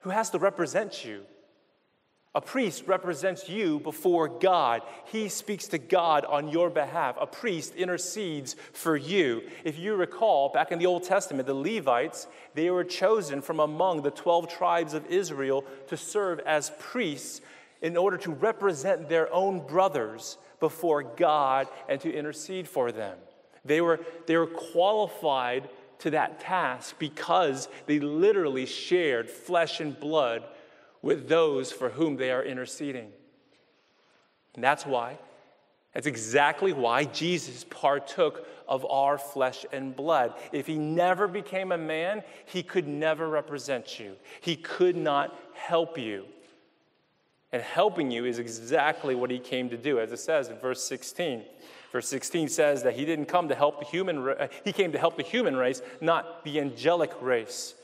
[0.02, 1.24] who has to represent you.
[2.34, 4.84] A priest represents you before God.
[5.06, 7.18] He speaks to God on your behalf.
[7.20, 9.42] A priest intercedes for you.
[9.66, 14.02] If you recall, back in the Old Testament, the Levites, they were chosen from among
[14.02, 17.42] the 12 tribes of Israel to serve as priests
[17.82, 23.18] in order to represent their own brothers before God and to intercede for them.
[23.66, 25.70] They were, they were qualified
[26.02, 30.44] to that task because they literally shared flesh and blood
[31.02, 33.12] with those for whom they are interceding.
[34.56, 35.18] And that's why,
[35.94, 40.34] that's exactly why Jesus partook of our flesh and blood.
[40.52, 45.98] If he never became a man, he could never represent you, he could not help
[45.98, 46.26] you.
[47.54, 50.82] And helping you is exactly what he came to do, as it says in verse
[50.86, 51.44] 16.
[51.92, 54.98] Verse 16 says that he didn't come to help the human uh, he came to
[54.98, 57.76] help the human race, not the angelic race.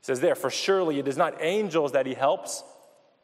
[0.00, 2.64] It says there, for surely it is not angels that he helps,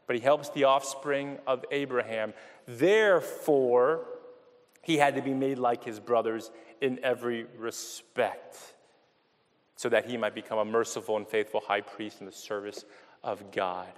[0.07, 2.33] but he helps the offspring of Abraham.
[2.67, 4.05] Therefore,
[4.83, 8.57] he had to be made like his brothers in every respect,
[9.75, 12.85] so that he might become a merciful and faithful high priest in the service
[13.25, 13.93] of God.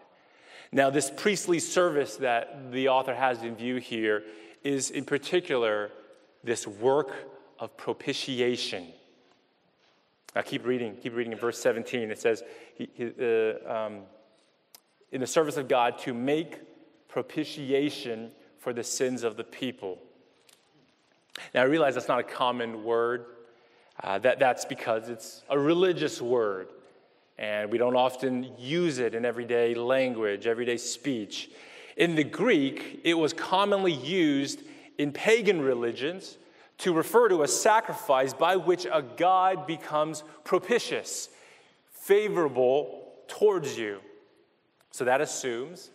[0.72, 4.22] Now, this priestly service that the author has in view here
[4.62, 5.90] is, in particular,
[6.44, 7.14] this work
[7.58, 8.86] of propitiation.
[10.34, 12.10] Now, keep reading, keep reading in verse 17.
[12.10, 12.42] It says,
[12.74, 14.02] he, he, uh, um,
[15.12, 16.60] In the service of God to make
[17.08, 19.98] propitiation for the sins of the people.
[21.54, 23.26] Now, I realize that's not a common word.
[24.02, 26.68] Uh, that, that's because it's a religious word,
[27.38, 31.50] and we don't often use it in everyday language, everyday speech.
[32.00, 34.62] In the Greek, it was commonly used
[34.96, 36.38] in pagan religions
[36.78, 41.28] to refer to a sacrifice by which a God becomes propitious,
[41.92, 44.00] favorable towards you.
[44.92, 45.90] So that assumes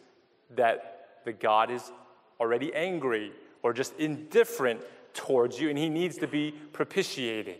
[0.51, 1.91] that the God is
[2.39, 3.31] already angry
[3.63, 4.81] or just indifferent
[5.15, 7.57] towards you and he needs to be propitiated.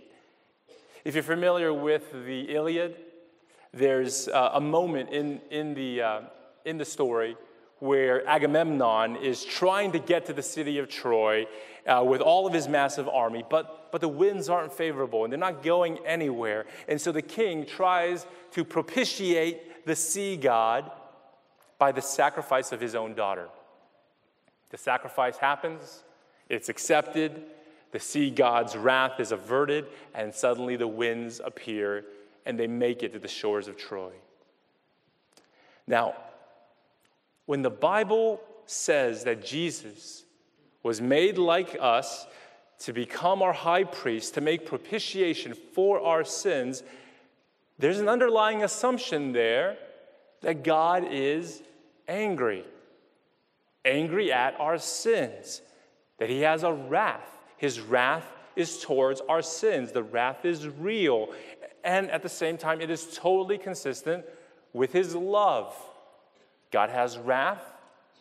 [1.04, 2.96] If you're familiar with the Iliad,
[3.74, 6.22] there's uh, a moment in, in, the, uh,
[6.64, 7.36] in the story
[7.80, 11.46] where Agamemnon is trying to get to the city of Troy
[11.86, 15.40] uh, with all of his massive army, but, but the winds aren't favorable and they're
[15.40, 16.66] not going anywhere.
[16.88, 20.92] And so the king tries to propitiate the sea god
[21.78, 23.50] by the sacrifice of his own daughter.
[24.70, 26.04] The sacrifice happens,
[26.50, 27.44] it's accepted,
[27.92, 32.06] the sea god's wrath is averted, and suddenly the winds appear
[32.46, 34.12] and they make it to the shores of Troy.
[35.88, 36.16] Now,
[37.46, 40.24] when the Bible says that Jesus
[40.84, 42.28] was made like us
[42.80, 46.84] to become our high priest, to make propitiation for our sins,
[47.78, 49.78] there's an underlying assumption there
[50.42, 51.62] that God is
[52.08, 52.64] angry.
[53.84, 55.62] Angry at our sins,
[56.18, 57.30] that He has a wrath.
[57.58, 58.26] His wrath
[58.56, 59.92] is towards our sins.
[59.92, 61.30] The wrath is real.
[61.84, 64.26] And at the same time, it is totally consistent
[64.74, 65.76] with His love.
[66.72, 67.62] God has wrath,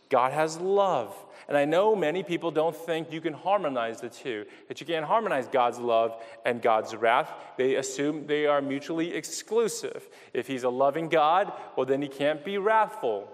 [0.09, 1.15] God has love.
[1.49, 5.05] And I know many people don't think you can harmonize the two, that you can't
[5.05, 7.31] harmonize God's love and God's wrath.
[7.59, 10.09] They assume they are mutually exclusive.
[10.33, 13.29] If He's a loving God, well, then He can't be wrathful,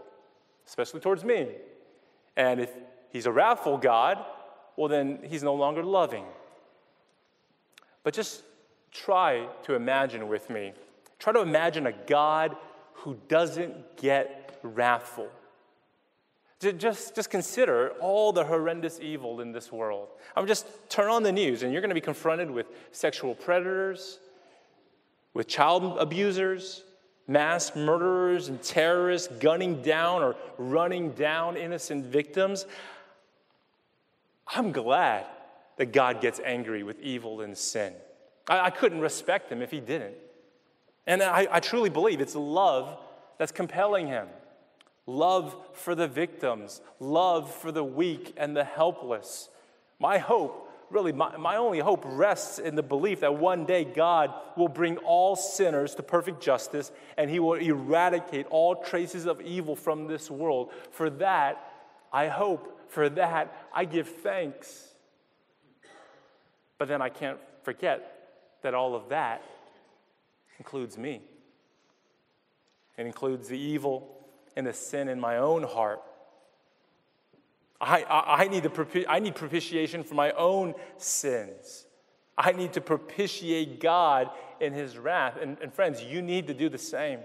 [0.66, 1.48] especially towards me.
[2.36, 2.70] And if
[3.11, 4.24] He's a wrathful God,
[4.76, 6.24] well, then He's no longer loving.
[8.02, 8.42] But just
[8.90, 10.72] try to imagine with me.
[11.18, 12.56] Try to imagine a God
[12.94, 15.28] who doesn't get wrathful.
[16.61, 20.08] Just, just consider all the horrendous evil in this world.
[20.36, 23.34] I mean, just turn on the news, and you're going to be confronted with sexual
[23.34, 24.18] predators,
[25.32, 26.84] with child abusers,
[27.26, 32.66] mass murderers and terrorists gunning down or running down innocent victims.
[34.48, 35.26] I'm glad
[35.76, 37.94] that God gets angry with evil and sin.
[38.48, 40.16] I, I couldn't respect him if he didn't.
[41.06, 42.98] And I, I truly believe it's love
[43.38, 44.26] that's compelling him
[45.11, 49.48] love for the victims, love for the weak and the helpless.
[49.98, 54.32] My hope, really, my, my only hope rests in the belief that one day God
[54.56, 59.76] will bring all sinners to perfect justice and he will eradicate all traces of evil
[59.76, 60.70] from this world.
[60.90, 61.72] For that,
[62.12, 62.78] I hope.
[62.88, 64.88] For that, I give thanks.
[66.78, 68.16] But then I can't forget
[68.62, 69.42] that all of that
[70.58, 71.20] includes me.
[72.96, 74.19] It includes the evil
[74.61, 76.02] and the sin in my own heart.
[77.80, 81.86] I, I, I, need, the, I need propitiation for my own sins.
[82.36, 84.30] I need to propitiate God
[84.61, 85.38] in his wrath.
[85.40, 87.20] And, and friends, you need to do the same.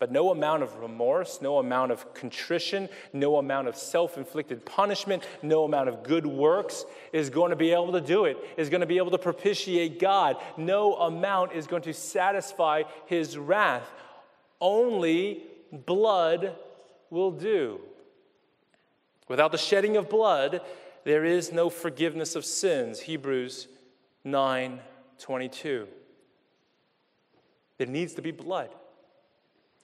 [0.00, 5.22] But no amount of remorse, no amount of contrition, no amount of self inflicted punishment,
[5.40, 8.80] no amount of good works is going to be able to do it, is going
[8.80, 10.36] to be able to propitiate God.
[10.56, 13.88] No amount is going to satisfy his wrath.
[14.60, 16.56] Only blood
[17.10, 17.80] will do.
[19.28, 20.60] Without the shedding of blood,
[21.04, 23.00] there is no forgiveness of sins.
[23.00, 23.68] Hebrews
[24.24, 24.80] 9
[25.18, 25.86] 22.
[27.78, 28.70] There needs to be blood,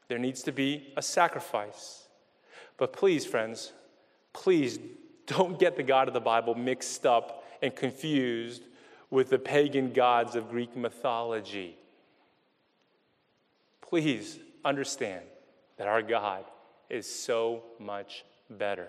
[0.09, 2.09] there needs to be a sacrifice.
[2.79, 3.73] But please, friends,
[4.33, 4.79] please
[5.27, 8.65] don't get the God of the Bible mixed up and confused
[9.11, 11.77] with the pagan gods of Greek mythology.
[13.81, 15.23] Please understand
[15.77, 16.45] that our God
[16.89, 18.89] is so much better.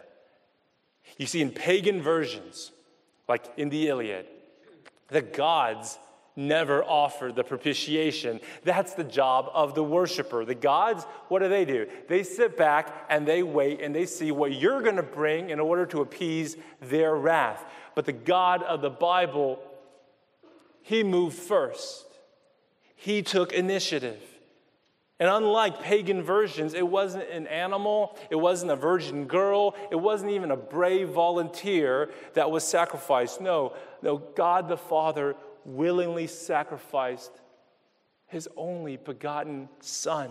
[1.17, 2.71] You see, in pagan versions,
[3.27, 4.27] like in the Iliad,
[5.07, 5.97] the gods
[6.35, 8.39] never offer the propitiation.
[8.63, 10.45] That's the job of the worshiper.
[10.45, 11.87] The gods, what do they do?
[12.07, 15.59] They sit back and they wait and they see what you're going to bring in
[15.59, 17.65] order to appease their wrath.
[17.95, 19.59] But the God of the Bible,
[20.83, 22.05] he moved first,
[22.95, 24.21] he took initiative.
[25.19, 30.31] And unlike pagan versions, it wasn't an animal, it wasn't a virgin girl, it wasn't
[30.31, 33.41] even a brave volunteer that was sacrificed.
[33.41, 37.31] No, no, God the Father willingly sacrificed
[38.27, 40.29] his only begotten Son.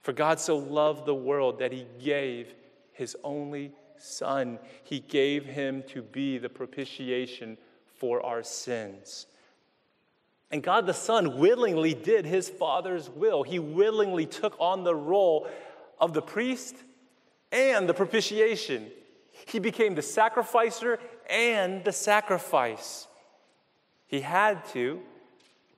[0.00, 2.54] For God so loved the world that he gave
[2.92, 4.58] his only Son.
[4.82, 7.58] He gave him to be the propitiation
[7.96, 9.26] for our sins.
[10.52, 13.42] And God the Son willingly did his Father's will.
[13.42, 15.48] He willingly took on the role
[15.98, 16.76] of the priest
[17.50, 18.90] and the propitiation.
[19.46, 23.08] He became the sacrificer and the sacrifice.
[24.06, 25.00] He had to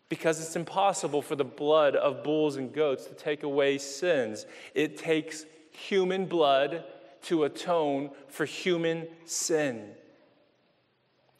[0.09, 4.45] because it's impossible for the blood of bulls and goats to take away sins.
[4.75, 6.85] It takes human blood
[7.23, 9.95] to atone for human sin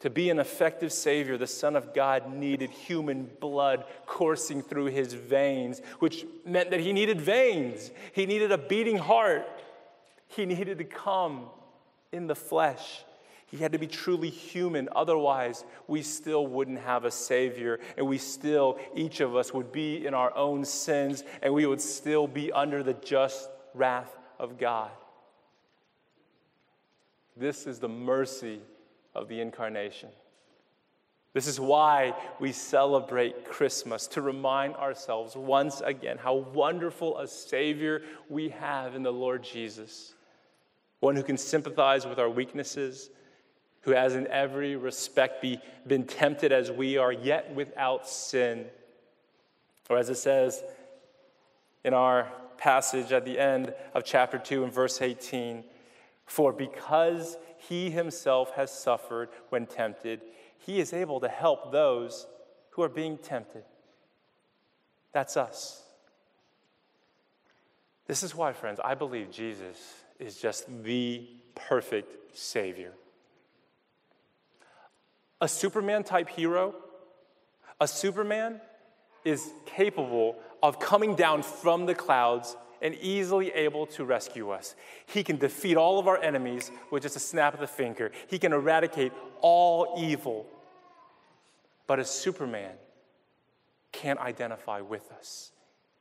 [0.05, 5.13] To be an effective Savior, the Son of God needed human blood coursing through his
[5.13, 7.89] veins, which meant that he needed veins.
[8.13, 9.47] He needed a beating heart.
[10.27, 11.47] He needed to come
[12.11, 13.03] in the flesh.
[13.47, 14.89] He had to be truly human.
[14.95, 20.05] Otherwise, we still wouldn't have a Savior, and we still, each of us, would be
[20.05, 24.91] in our own sins, and we would still be under the just wrath of God.
[27.35, 28.61] This is the mercy
[29.15, 30.09] of the incarnation.
[31.33, 38.03] This is why we celebrate Christmas, to remind ourselves once again how wonderful a Savior
[38.29, 40.13] we have in the Lord Jesus.
[41.01, 43.09] One who can sympathize with our weaknesses,
[43.81, 48.67] who has in every respect be, been tempted as we are, yet without sin.
[49.89, 50.63] Or as it says
[51.83, 55.65] in our passage at the end of chapter 2 and verse 18
[56.25, 60.21] For because he himself has suffered when tempted,
[60.57, 62.27] he is able to help those
[62.71, 63.63] who are being tempted.
[65.11, 65.83] That's us.
[68.07, 69.77] This is why, friends, I believe Jesus
[70.19, 72.93] is just the perfect Savior.
[75.41, 76.75] A Superman type hero,
[77.79, 78.61] a Superman
[79.23, 82.55] is capable of coming down from the clouds
[82.85, 84.75] and easily able to rescue us.
[85.07, 88.11] He can defeat all of our enemies with just a snap of the finger.
[88.27, 89.11] He can eradicate
[89.41, 90.45] all evil.
[91.87, 92.73] But a Superman
[93.91, 95.51] can't identify with us.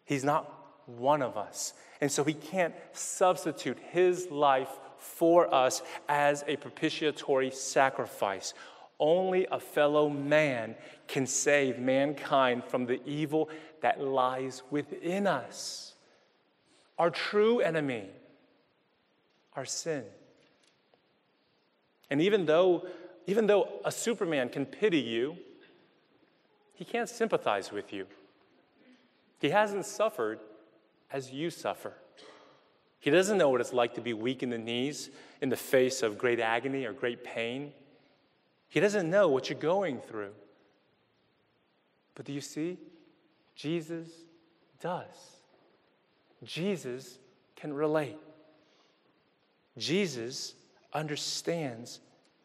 [0.05, 0.53] He's not
[0.85, 1.72] one of us.
[2.03, 8.53] And so he can't substitute his life for us as a propitiatory sacrifice.
[9.01, 10.74] Only a fellow man
[11.09, 13.49] can save mankind from the evil
[13.80, 15.93] that lies within us
[16.99, 18.09] our true enemy,
[19.55, 20.05] our sin.
[22.11, 22.86] And even though,
[23.26, 25.36] even though a Superman can pity you,
[26.74, 28.07] he can't sympathize with you.
[29.40, 30.40] He hasn't suffered
[31.11, 31.92] as you suffer.
[32.99, 36.03] He doesn't know what it's like to be weak in the knees in the face
[36.03, 37.72] of great agony or great pain.
[38.68, 40.32] He doesn't know what you're going through.
[42.14, 42.78] But do you see?
[43.55, 44.09] Jesus
[44.80, 45.34] does.
[46.45, 47.18] Jesus
[47.57, 48.18] can relate.
[49.76, 50.55] Jesus
[50.92, 52.01] understands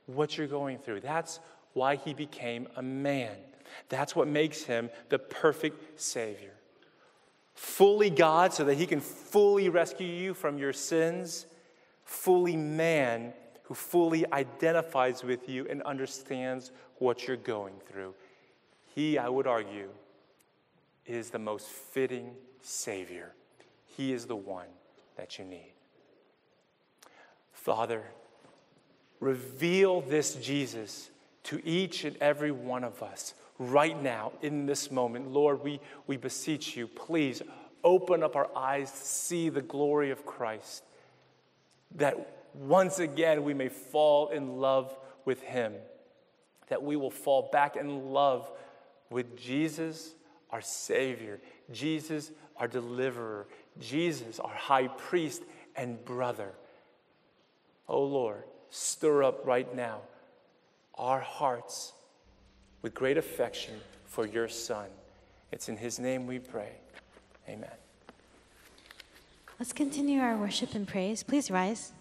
[0.06, 1.02] what you're going through.
[1.02, 1.40] That's
[1.74, 3.36] why he became a man.
[3.90, 6.54] That's what makes him the perfect Savior.
[7.54, 11.46] Fully God, so that he can fully rescue you from your sins.
[12.06, 13.34] Fully man,
[13.64, 18.16] who fully identifies with you and understands what you're going through.
[18.96, 19.90] He, I would argue,
[21.06, 22.32] is the most fitting
[22.62, 23.34] Savior.
[24.00, 24.70] He is the one
[25.18, 25.74] that you need.
[27.52, 28.06] Father,
[29.20, 31.10] reveal this Jesus
[31.44, 35.34] to each and every one of us right now in this moment.
[35.34, 37.42] Lord, we, we beseech you, please
[37.84, 40.82] open up our eyes to see the glory of Christ,
[41.96, 44.96] that once again we may fall in love
[45.26, 45.74] with him,
[46.70, 48.50] that we will fall back in love
[49.10, 50.14] with Jesus,
[50.52, 51.42] our Savior,
[51.74, 53.46] Jesus, our deliverer,
[53.80, 55.44] Jesus, our high priest
[55.76, 56.52] and brother.
[57.88, 60.02] Oh Lord, stir up right now
[60.96, 61.94] our hearts
[62.82, 63.74] with great affection
[64.06, 64.88] for your Son.
[65.52, 66.74] It's in his name we pray.
[67.48, 67.70] Amen.
[69.60, 71.24] Let's continue our worship and praise.
[71.24, 71.92] Please rise.